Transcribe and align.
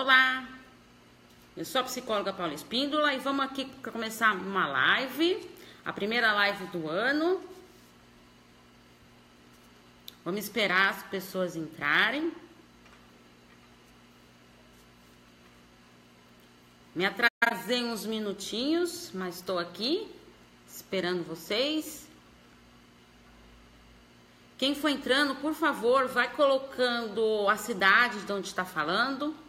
Olá, 0.00 0.46
eu 1.56 1.64
sou 1.64 1.80
a 1.80 1.84
psicóloga 1.84 2.32
Paula 2.32 2.54
Espíndola 2.54 3.12
e 3.14 3.18
vamos 3.18 3.44
aqui 3.44 3.64
começar 3.82 4.32
uma 4.32 4.64
live, 4.68 5.44
a 5.84 5.92
primeira 5.92 6.32
live 6.34 6.66
do 6.66 6.88
ano. 6.88 7.42
Vamos 10.24 10.44
esperar 10.44 10.90
as 10.90 11.02
pessoas 11.02 11.56
entrarem. 11.56 12.32
Me 16.94 17.04
atrasei 17.04 17.82
uns 17.82 18.06
minutinhos, 18.06 19.10
mas 19.12 19.38
estou 19.38 19.58
aqui 19.58 20.08
esperando 20.68 21.24
vocês. 21.24 22.06
Quem 24.56 24.76
for 24.76 24.90
entrando, 24.90 25.34
por 25.34 25.54
favor, 25.54 26.06
vai 26.06 26.32
colocando 26.32 27.48
a 27.48 27.56
cidade 27.56 28.20
de 28.20 28.32
onde 28.32 28.46
está 28.46 28.64
falando. 28.64 29.47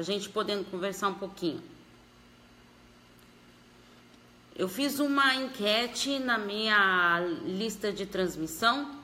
A 0.00 0.02
gente 0.02 0.30
podendo 0.30 0.64
conversar 0.64 1.08
um 1.08 1.14
pouquinho. 1.14 1.62
Eu 4.56 4.66
fiz 4.66 4.98
uma 4.98 5.34
enquete 5.34 6.18
na 6.18 6.38
minha 6.38 7.20
lista 7.44 7.92
de 7.92 8.06
transmissão 8.06 8.98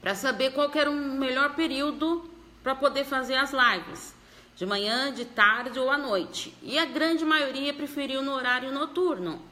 para 0.00 0.14
saber 0.14 0.52
qual 0.52 0.70
era 0.72 0.88
o 0.88 0.94
melhor 0.94 1.56
período 1.56 2.30
para 2.62 2.76
poder 2.76 3.04
fazer 3.04 3.34
as 3.34 3.50
lives. 3.52 4.14
De 4.54 4.64
manhã, 4.64 5.12
de 5.12 5.24
tarde 5.24 5.76
ou 5.76 5.90
à 5.90 5.98
noite. 5.98 6.54
E 6.62 6.78
a 6.78 6.84
grande 6.84 7.24
maioria 7.24 7.74
preferiu 7.74 8.22
no 8.22 8.30
horário 8.30 8.70
noturno. 8.70 9.42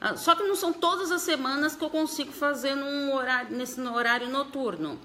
Ah, 0.00 0.16
só 0.16 0.34
que 0.34 0.42
não 0.42 0.56
são 0.56 0.72
todas 0.72 1.12
as 1.12 1.20
semanas 1.20 1.76
que 1.76 1.84
eu 1.84 1.90
consigo 1.90 2.32
fazer 2.32 2.74
num 2.74 3.12
horário, 3.14 3.54
nesse 3.54 3.78
horário 3.78 4.30
noturno. 4.30 4.98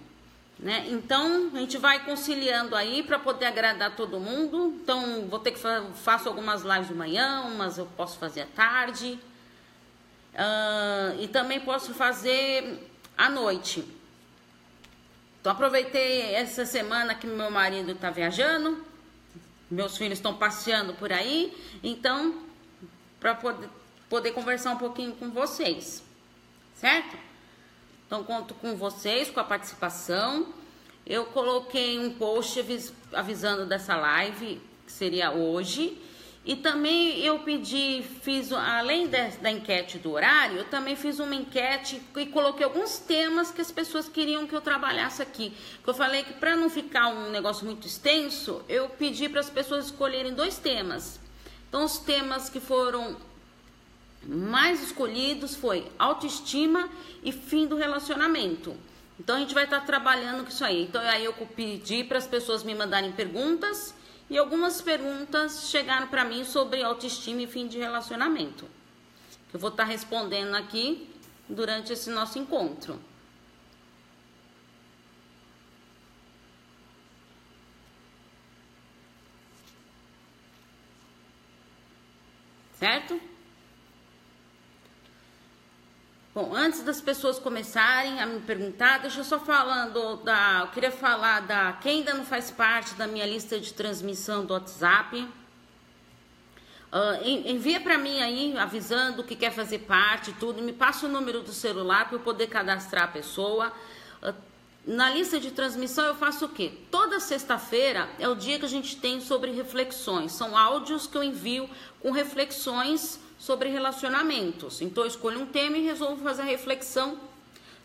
Né? 0.59 0.87
Então, 0.89 1.49
a 1.53 1.59
gente 1.59 1.77
vai 1.77 2.03
conciliando 2.03 2.75
aí 2.75 3.01
para 3.01 3.17
poder 3.17 3.45
agradar 3.45 3.95
todo 3.95 4.19
mundo. 4.19 4.77
Então, 4.83 5.25
vou 5.27 5.39
ter 5.39 5.51
que 5.51 5.59
fa 5.59 5.85
faço 6.03 6.27
algumas 6.27 6.63
lives 6.63 6.89
de 6.89 6.93
manhã, 6.93 7.41
umas 7.41 7.77
eu 7.77 7.85
posso 7.97 8.17
fazer 8.19 8.41
à 8.41 8.45
tarde. 8.45 9.17
Uh, 10.33 11.21
e 11.21 11.27
também 11.27 11.59
posso 11.61 11.93
fazer 11.93 12.87
à 13.17 13.29
noite. 13.29 13.85
Então, 15.39 15.53
aproveitei 15.53 16.33
essa 16.35 16.65
semana 16.65 17.15
que 17.15 17.25
meu 17.25 17.49
marido 17.49 17.93
está 17.93 18.09
viajando, 18.09 18.85
meus 19.71 19.97
filhos 19.97 20.19
estão 20.19 20.35
passeando 20.35 20.93
por 20.93 21.13
aí, 21.13 21.57
então, 21.81 22.43
para 23.19 23.33
poder 23.35 23.69
poder 24.09 24.31
conversar 24.31 24.71
um 24.71 24.77
pouquinho 24.77 25.13
com 25.13 25.29
vocês, 25.29 26.03
certo? 26.73 27.15
Então, 28.09 28.23
conto 28.23 28.55
com 28.55 28.75
vocês, 28.75 29.29
com 29.29 29.39
a 29.39 29.43
participação. 29.43 30.47
Eu 31.05 31.27
coloquei 31.27 31.99
um 31.99 32.11
post 32.11 32.59
avisando 33.13 33.67
dessa 33.67 33.95
live, 33.95 34.59
que 34.83 34.91
seria 34.91 35.29
hoje. 35.29 35.95
E 36.43 36.55
também 36.55 37.19
eu 37.19 37.37
pedi, 37.37 38.03
fiz, 38.23 38.51
além 38.51 39.05
de, 39.05 39.37
da 39.37 39.51
enquete 39.51 39.99
do 39.99 40.13
horário, 40.13 40.57
eu 40.57 40.65
também 40.65 40.95
fiz 40.95 41.19
uma 41.19 41.35
enquete 41.35 42.01
e 42.17 42.25
coloquei 42.25 42.65
alguns 42.65 42.97
temas 42.97 43.51
que 43.51 43.61
as 43.61 43.71
pessoas 43.71 44.09
queriam 44.09 44.47
que 44.47 44.55
eu 44.55 44.61
trabalhasse 44.61 45.21
aqui. 45.21 45.53
Eu 45.85 45.93
falei 45.93 46.23
que 46.23 46.33
para 46.33 46.55
não 46.55 46.67
ficar 46.67 47.09
um 47.09 47.29
negócio 47.29 47.63
muito 47.63 47.85
extenso, 47.85 48.63
eu 48.67 48.89
pedi 48.89 49.29
para 49.29 49.41
as 49.41 49.51
pessoas 49.51 49.85
escolherem 49.85 50.33
dois 50.33 50.57
temas. 50.57 51.19
Então, 51.67 51.85
os 51.85 51.99
temas 51.99 52.49
que 52.49 52.59
foram 52.59 53.15
mais 54.23 54.83
escolhidos 54.83 55.55
foi 55.55 55.89
autoestima 55.97 56.89
e 57.23 57.31
fim 57.31 57.67
do 57.67 57.75
relacionamento. 57.75 58.75
Então 59.19 59.35
a 59.35 59.39
gente 59.39 59.53
vai 59.53 59.65
estar 59.65 59.81
trabalhando 59.81 60.43
com 60.43 60.49
isso 60.49 60.63
aí. 60.63 60.83
Então 60.83 61.01
aí 61.01 61.25
eu 61.25 61.33
pedi 61.33 62.03
para 62.03 62.17
as 62.17 62.27
pessoas 62.27 62.63
me 62.63 62.73
mandarem 62.73 63.11
perguntas 63.11 63.93
e 64.29 64.37
algumas 64.37 64.81
perguntas 64.81 65.69
chegaram 65.69 66.07
para 66.07 66.23
mim 66.23 66.43
sobre 66.43 66.83
autoestima 66.83 67.41
e 67.41 67.47
fim 67.47 67.67
de 67.67 67.77
relacionamento. 67.77 68.65
Eu 69.51 69.59
vou 69.59 69.71
estar 69.71 69.83
respondendo 69.83 70.55
aqui 70.55 71.09
durante 71.47 71.91
esse 71.91 72.09
nosso 72.09 72.37
encontro. 72.37 72.99
Certo? 82.79 83.19
Bom, 86.31 86.53
antes 86.53 86.83
das 86.83 87.01
pessoas 87.01 87.39
começarem 87.39 88.21
a 88.21 88.25
me 88.27 88.39
perguntar, 88.41 88.99
deixa 88.99 89.21
eu 89.21 89.23
só 89.23 89.39
falando 89.39 90.17
da. 90.17 90.59
Eu 90.61 90.67
queria 90.67 90.91
falar 90.91 91.39
da. 91.39 91.73
Quem 91.81 91.99
ainda 91.99 92.13
não 92.13 92.23
faz 92.23 92.51
parte 92.51 92.93
da 92.93 93.07
minha 93.07 93.25
lista 93.25 93.59
de 93.59 93.73
transmissão 93.73 94.45
do 94.45 94.53
WhatsApp. 94.53 95.27
Uh, 96.91 97.27
envia 97.27 97.81
para 97.81 97.97
mim 97.97 98.21
aí, 98.21 98.55
avisando 98.59 99.23
que 99.23 99.35
quer 99.35 99.51
fazer 99.51 99.79
parte, 99.79 100.31
tudo. 100.33 100.61
Me 100.61 100.71
passa 100.71 101.07
o 101.07 101.09
número 101.09 101.41
do 101.41 101.51
celular 101.51 102.05
para 102.05 102.17
eu 102.17 102.19
poder 102.19 102.45
cadastrar 102.45 103.05
a 103.05 103.07
pessoa. 103.07 103.73
Uh, 104.21 104.33
na 104.85 105.09
lista 105.09 105.39
de 105.39 105.49
transmissão 105.49 106.05
eu 106.05 106.15
faço 106.15 106.45
o 106.45 106.49
quê? 106.49 106.73
Toda 106.91 107.19
sexta-feira 107.19 108.07
é 108.19 108.29
o 108.29 108.35
dia 108.35 108.59
que 108.59 108.65
a 108.65 108.69
gente 108.69 108.97
tem 108.97 109.19
sobre 109.19 109.49
reflexões. 109.51 110.31
São 110.33 110.55
áudios 110.55 111.07
que 111.07 111.17
eu 111.17 111.23
envio 111.23 111.67
com 111.99 112.11
reflexões 112.11 113.19
sobre 113.39 113.69
relacionamentos. 113.69 114.81
Então 114.81 115.03
eu 115.03 115.07
escolho 115.07 115.39
um 115.39 115.45
tema 115.45 115.77
e 115.77 115.81
resolvo 115.81 116.21
fazer 116.21 116.41
a 116.41 116.45
reflexão 116.45 117.17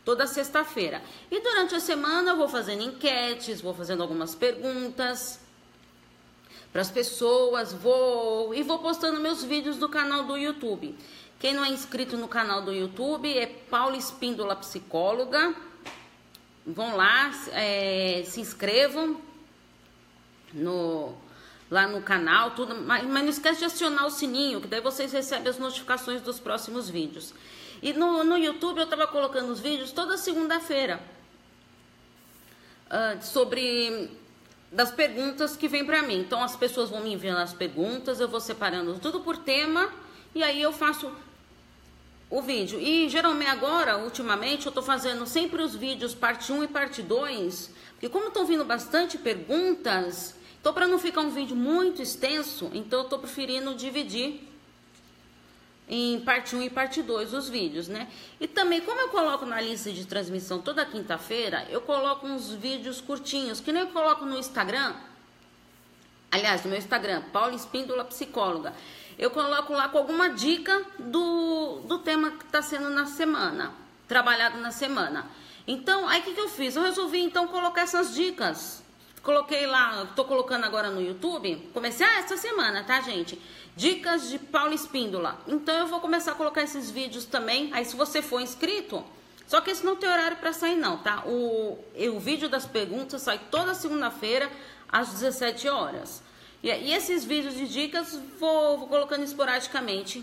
toda 0.05 0.27
sexta-feira. 0.27 1.01
E 1.31 1.41
durante 1.41 1.77
a 1.77 1.81
semana 1.81 2.33
eu 2.33 2.37
vou 2.37 2.49
fazendo 2.49 2.83
enquetes, 2.83 3.61
vou 3.61 3.73
fazendo 3.73 4.03
algumas 4.03 4.35
perguntas 4.35 5.41
para 6.73 6.83
as 6.83 6.91
pessoas, 6.91 7.73
vou 7.73 8.53
e 8.53 8.63
vou 8.65 8.81
postando 8.81 9.21
meus 9.21 9.45
vídeos 9.45 9.77
do 9.77 9.89
canal 9.89 10.25
do 10.25 10.37
YouTube. 10.37 10.95
Quem 11.39 11.55
não 11.55 11.65
é 11.65 11.69
inscrito 11.69 12.17
no 12.17 12.27
canal 12.27 12.63
do 12.63 12.73
YouTube 12.73 13.33
é 13.33 13.47
Paula 13.47 13.97
Espíndola 13.97 14.57
Psicóloga. 14.57 15.55
Vão 16.67 16.97
lá, 16.97 17.31
é, 17.53 18.25
se 18.27 18.41
inscrevam 18.41 19.21
no 20.53 21.15
lá 21.75 21.89
no 21.89 22.01
canal, 22.01 22.53
tudo, 22.53 22.73
mas, 22.77 23.05
mas 23.05 23.23
não 23.25 23.31
esquece 23.31 23.59
de 23.59 23.65
acionar 23.65 24.07
o 24.07 24.11
sininho, 24.11 24.61
que 24.61 24.69
daí 24.69 24.81
vocês 24.81 25.13
recebem 25.13 25.49
as 25.49 25.59
notificações 25.59 26.23
dos 26.23 26.39
próximos 26.39 26.89
vídeos. 26.89 27.35
E 27.83 27.93
no, 27.93 28.23
no 28.23 28.39
YouTube 28.39 28.79
eu 28.79 28.85
estava 28.85 29.09
colocando 29.09 29.51
os 29.51 29.59
vídeos 29.59 29.91
toda 29.91 30.17
segunda-feira 30.17 31.01
uh, 32.87 33.21
sobre 33.21 34.09
das 34.71 34.93
perguntas 34.93 35.57
que 35.57 35.67
vem 35.67 35.85
para 35.85 36.01
mim. 36.03 36.21
Então 36.21 36.45
as 36.45 36.55
pessoas 36.55 36.91
vão 36.91 37.01
me 37.01 37.13
enviando 37.13 37.39
as 37.39 37.53
perguntas, 37.53 38.21
eu 38.21 38.29
vou 38.29 38.41
separando 38.41 38.97
tudo 39.01 39.19
por 39.21 39.37
tema 39.37 39.93
e 40.33 40.45
aí 40.45 40.63
eu 40.63 40.73
faço 40.73 41.11
o 42.31 42.41
vídeo. 42.41 42.79
E 42.81 43.09
geralmente 43.09 43.51
agora, 43.51 43.99
ultimamente, 43.99 44.67
eu 44.67 44.73
tô 44.73 44.81
fazendo 44.81 45.27
sempre 45.27 45.61
os 45.61 45.75
vídeos 45.75 46.15
parte 46.15 46.53
1 46.53 46.63
e 46.63 46.69
parte 46.69 47.03
2, 47.03 47.71
porque 47.95 48.09
como 48.09 48.29
estão 48.29 48.47
vindo 48.47 48.65
bastante 48.65 49.19
perguntas, 49.19 50.37
então, 50.65 50.73
para 50.73 50.89
não 50.89 50.99
ficar 50.99 51.21
um 51.21 51.29
vídeo 51.29 51.55
muito 51.55 52.01
extenso, 52.01 52.71
então 52.73 53.01
eu 53.01 53.05
estou 53.05 53.19
preferindo 53.19 53.75
dividir 53.75 54.49
em 55.87 56.19
parte 56.21 56.57
1 56.57 56.63
e 56.63 56.71
parte 56.71 57.03
2 57.03 57.35
os 57.35 57.51
vídeos, 57.51 57.87
né? 57.87 58.09
E 58.41 58.49
também, 58.49 58.81
como 58.81 58.99
eu 58.99 59.09
coloco 59.11 59.45
na 59.45 59.61
lista 59.61 59.93
de 59.93 60.07
transmissão 60.07 60.63
toda 60.63 60.87
quinta-feira, 60.87 61.67
eu 61.69 61.83
coloco 61.83 62.27
uns 62.27 62.51
vídeos 62.51 62.99
curtinhos, 62.99 63.61
que 63.61 63.71
nem 63.73 63.83
eu 63.83 63.89
coloco 63.89 64.25
no 64.25 64.39
Instagram. 64.39 64.95
Aliás, 66.31 66.65
no 66.65 66.71
meu 66.71 66.79
Instagram, 66.79 67.21
Paula 67.31 67.55
Espíndola 67.55 68.03
Psicóloga. 68.03 68.73
Eu 69.19 69.31
coloco 69.31 69.71
lá 69.75 69.91
com 69.91 69.99
alguma 69.99 70.31
dica 70.31 70.83
do, 70.99 71.81
do 71.81 71.99
tema 71.99 72.31
que 72.31 72.45
está 72.47 72.63
sendo 72.63 72.89
na 72.89 73.05
semana, 73.05 73.71
trabalhado 74.09 74.57
na 74.63 74.71
semana. 74.71 75.27
Então, 75.67 76.09
aí 76.09 76.23
o 76.23 76.25
que, 76.25 76.33
que 76.33 76.41
eu 76.41 76.49
fiz? 76.49 76.75
Eu 76.75 76.85
resolvi 76.85 77.21
então 77.21 77.47
colocar 77.49 77.83
essas 77.83 78.15
dicas 78.15 78.83
Coloquei 79.25 79.67
lá, 79.67 80.07
tô 80.15 80.23
colocando 80.27 80.65
agora 80.65 80.91
no 80.91 81.01
YouTube. 81.01 81.71
Comecei 81.73 82.05
ah, 82.07 82.19
essa 82.19 82.37
semana, 82.37 82.85
tá, 82.85 83.01
gente? 83.01 83.41
Dicas 83.75 84.29
de 84.29 84.39
Paulo 84.39 84.75
Espíndola. 84.75 85.41
Então 85.49 85.75
eu 85.75 85.87
vou 85.87 85.99
começar 85.99 86.33
a 86.33 86.35
colocar 86.35 86.63
esses 86.63 86.91
vídeos 86.91 87.25
também. 87.25 87.73
Aí 87.73 87.87
se 87.87 87.97
você 87.97 88.21
for 88.21 88.43
inscrito, 88.43 89.03
só 89.47 89.63
que 89.63 89.71
esse 89.71 89.83
não 89.83 89.97
tem 89.97 90.11
horário 90.11 90.37
para 90.37 90.53
sair 90.53 90.77
não, 90.77 90.99
tá? 90.99 91.25
O, 91.25 91.83
o 92.15 92.21
vídeo 92.21 92.51
das 92.51 92.67
perguntas 92.67 93.23
sai 93.23 93.41
toda 93.51 93.73
segunda-feira 93.73 94.51
às 94.87 95.09
17 95.09 95.71
horas. 95.71 96.23
E, 96.63 96.69
e, 96.69 96.93
esses 96.93 97.25
vídeos 97.25 97.55
de 97.55 97.67
dicas 97.67 98.21
vou, 98.39 98.77
vou 98.77 98.89
colocando 98.89 99.25
esporadicamente 99.25 100.23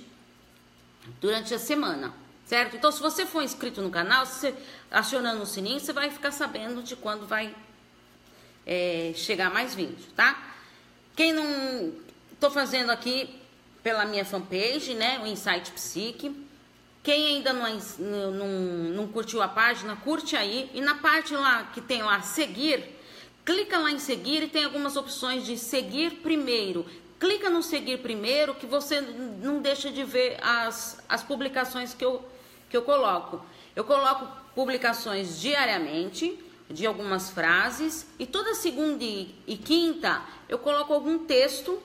durante 1.19 1.55
a 1.55 1.59
semana, 1.59 2.13
certo? 2.45 2.75
Então 2.75 2.91
se 2.91 3.01
você 3.01 3.25
for 3.25 3.41
inscrito 3.41 3.81
no 3.81 3.89
canal, 3.89 4.27
você, 4.27 4.53
acionando 4.91 5.41
o 5.41 5.45
sininho, 5.47 5.79
você 5.79 5.91
vai 5.91 6.11
ficar 6.11 6.31
sabendo 6.31 6.83
de 6.83 6.95
quando 6.95 7.25
vai 7.25 7.55
é, 8.65 9.11
chegar 9.15 9.51
mais 9.51 9.75
vídeo, 9.75 10.05
tá? 10.15 10.53
Quem 11.15 11.33
não... 11.33 11.93
Tô 12.39 12.49
fazendo 12.49 12.89
aqui 12.89 13.29
pela 13.83 14.05
minha 14.05 14.25
fanpage, 14.25 14.93
né? 14.95 15.19
O 15.23 15.27
Insight 15.27 15.71
Psique. 15.71 16.35
Quem 17.03 17.35
ainda 17.35 17.51
não, 17.51 17.79
não, 18.31 18.47
não 18.95 19.07
curtiu 19.07 19.41
a 19.41 19.47
página, 19.47 19.95
curte 19.95 20.35
aí. 20.35 20.69
E 20.73 20.81
na 20.81 20.95
parte 20.95 21.33
lá 21.35 21.63
que 21.73 21.81
tem 21.81 22.01
lá 22.03 22.21
seguir, 22.21 22.83
clica 23.43 23.77
lá 23.79 23.91
em 23.91 23.99
seguir 23.99 24.43
e 24.43 24.47
tem 24.47 24.63
algumas 24.63 24.95
opções 24.95 25.45
de 25.45 25.57
seguir 25.57 26.17
primeiro. 26.17 26.85
Clica 27.19 27.49
no 27.49 27.61
seguir 27.61 27.99
primeiro 27.99 28.55
que 28.55 28.65
você 28.65 29.01
não 29.01 29.59
deixa 29.59 29.91
de 29.91 30.03
ver 30.03 30.37
as, 30.41 31.03
as 31.07 31.23
publicações 31.23 31.93
que 31.93 32.03
eu, 32.03 32.23
que 32.69 32.77
eu 32.77 32.81
coloco. 32.81 33.43
Eu 33.75 33.83
coloco 33.83 34.27
publicações 34.55 35.39
diariamente 35.39 36.37
de 36.71 36.85
algumas 36.85 37.29
frases 37.29 38.07
e 38.17 38.25
toda 38.25 38.55
segunda 38.55 39.03
e 39.03 39.57
quinta 39.63 40.21
eu 40.47 40.57
coloco 40.59 40.93
algum 40.93 41.25
texto 41.25 41.81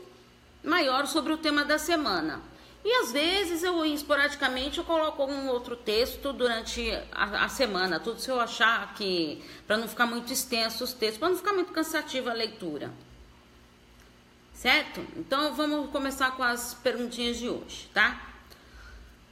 maior 0.62 1.06
sobre 1.06 1.32
o 1.32 1.38
tema 1.38 1.64
da 1.64 1.78
semana. 1.78 2.42
E 2.84 2.92
às 3.02 3.10
vezes 3.10 3.64
eu 3.64 3.84
esporadicamente 3.84 4.78
eu 4.78 4.84
coloco 4.84 5.24
um 5.24 5.48
outro 5.48 5.74
texto 5.74 6.32
durante 6.32 6.90
a, 7.10 7.46
a 7.46 7.48
semana, 7.48 7.98
tudo 7.98 8.20
se 8.20 8.30
eu 8.30 8.40
achar 8.40 8.94
que 8.94 9.44
para 9.66 9.76
não 9.76 9.88
ficar 9.88 10.06
muito 10.06 10.32
extenso 10.32 10.84
os 10.84 10.92
textos, 10.92 11.18
para 11.18 11.28
não 11.30 11.36
ficar 11.36 11.52
muito 11.52 11.72
cansativa 11.72 12.30
a 12.30 12.34
leitura. 12.34 12.92
Certo? 14.54 15.04
Então 15.16 15.54
vamos 15.54 15.90
começar 15.90 16.36
com 16.36 16.42
as 16.42 16.74
perguntinhas 16.74 17.38
de 17.38 17.48
hoje, 17.48 17.90
tá? 17.92 18.20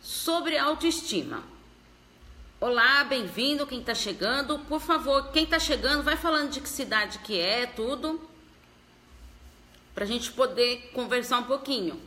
Sobre 0.02 0.58
autoestima. 0.58 1.53
Olá, 2.66 3.04
bem-vindo 3.04 3.66
quem 3.66 3.80
está 3.80 3.94
chegando. 3.94 4.58
Por 4.60 4.80
favor, 4.80 5.30
quem 5.32 5.44
está 5.44 5.58
chegando, 5.58 6.02
vai 6.02 6.16
falando 6.16 6.50
de 6.50 6.62
que 6.62 6.68
cidade 6.70 7.18
que 7.18 7.38
é, 7.38 7.66
tudo, 7.66 8.18
para 9.94 10.04
a 10.04 10.06
gente 10.06 10.32
poder 10.32 10.90
conversar 10.94 11.40
um 11.40 11.42
pouquinho. 11.42 12.00